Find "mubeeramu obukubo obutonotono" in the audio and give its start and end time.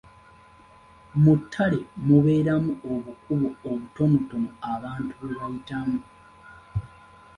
2.05-4.49